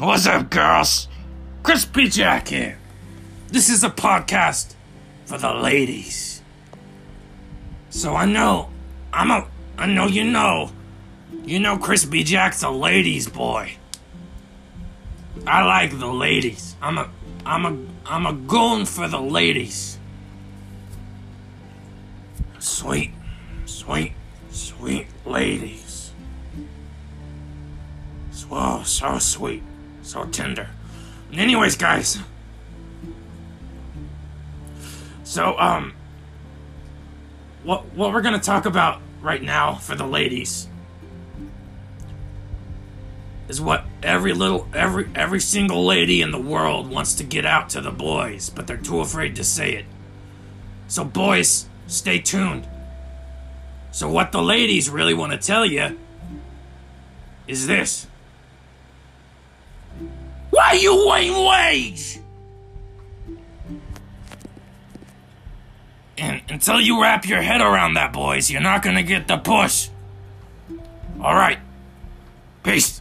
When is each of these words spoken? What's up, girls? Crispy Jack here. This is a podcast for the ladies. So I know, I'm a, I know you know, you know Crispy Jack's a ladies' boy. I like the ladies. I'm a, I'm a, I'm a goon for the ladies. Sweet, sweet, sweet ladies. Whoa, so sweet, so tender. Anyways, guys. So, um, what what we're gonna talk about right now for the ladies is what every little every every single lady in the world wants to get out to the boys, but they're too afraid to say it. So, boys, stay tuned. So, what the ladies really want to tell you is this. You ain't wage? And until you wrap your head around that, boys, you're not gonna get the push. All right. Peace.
What's 0.00 0.26
up, 0.26 0.48
girls? 0.48 1.08
Crispy 1.62 2.08
Jack 2.08 2.48
here. 2.48 2.78
This 3.48 3.68
is 3.68 3.84
a 3.84 3.90
podcast 3.90 4.74
for 5.26 5.36
the 5.36 5.52
ladies. 5.52 6.40
So 7.90 8.14
I 8.14 8.24
know, 8.24 8.70
I'm 9.12 9.30
a, 9.30 9.46
I 9.76 9.84
know 9.84 10.06
you 10.06 10.24
know, 10.24 10.70
you 11.44 11.60
know 11.60 11.76
Crispy 11.76 12.24
Jack's 12.24 12.62
a 12.62 12.70
ladies' 12.70 13.28
boy. 13.28 13.72
I 15.46 15.64
like 15.64 15.98
the 15.98 16.10
ladies. 16.10 16.76
I'm 16.80 16.96
a, 16.96 17.10
I'm 17.44 17.66
a, 17.66 17.76
I'm 18.06 18.24
a 18.24 18.32
goon 18.32 18.86
for 18.86 19.06
the 19.06 19.20
ladies. 19.20 19.98
Sweet, 22.58 23.10
sweet, 23.66 24.14
sweet 24.50 25.08
ladies. 25.26 26.12
Whoa, 28.48 28.82
so 28.82 29.18
sweet, 29.18 29.62
so 30.10 30.24
tender. 30.24 30.68
Anyways, 31.32 31.76
guys. 31.76 32.18
So, 35.22 35.56
um, 35.56 35.94
what 37.62 37.84
what 37.94 38.12
we're 38.12 38.22
gonna 38.22 38.40
talk 38.40 38.66
about 38.66 39.00
right 39.20 39.40
now 39.40 39.76
for 39.76 39.94
the 39.94 40.06
ladies 40.06 40.66
is 43.48 43.60
what 43.60 43.84
every 44.02 44.32
little 44.32 44.66
every 44.74 45.08
every 45.14 45.38
single 45.38 45.86
lady 45.86 46.20
in 46.22 46.32
the 46.32 46.40
world 46.40 46.90
wants 46.90 47.14
to 47.14 47.22
get 47.22 47.46
out 47.46 47.70
to 47.70 47.80
the 47.80 47.92
boys, 47.92 48.50
but 48.50 48.66
they're 48.66 48.76
too 48.76 48.98
afraid 48.98 49.36
to 49.36 49.44
say 49.44 49.74
it. 49.74 49.84
So, 50.88 51.04
boys, 51.04 51.68
stay 51.86 52.18
tuned. 52.18 52.66
So, 53.92 54.10
what 54.10 54.32
the 54.32 54.42
ladies 54.42 54.90
really 54.90 55.14
want 55.14 55.30
to 55.30 55.38
tell 55.38 55.64
you 55.64 55.96
is 57.46 57.68
this. 57.68 58.08
You 60.74 61.12
ain't 61.14 61.36
wage? 61.36 62.20
And 66.18 66.42
until 66.48 66.80
you 66.80 67.00
wrap 67.00 67.26
your 67.26 67.40
head 67.40 67.60
around 67.60 67.94
that, 67.94 68.12
boys, 68.12 68.50
you're 68.50 68.60
not 68.60 68.82
gonna 68.82 69.02
get 69.02 69.26
the 69.26 69.38
push. 69.38 69.88
All 71.20 71.34
right. 71.34 71.58
Peace. 72.62 73.00